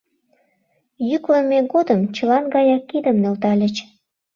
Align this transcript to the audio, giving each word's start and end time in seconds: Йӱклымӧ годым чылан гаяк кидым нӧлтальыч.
Йӱклымӧ 1.09 1.59
годым 1.73 2.01
чылан 2.15 2.45
гаяк 2.53 2.83
кидым 2.89 3.17
нӧлтальыч. 3.23 3.75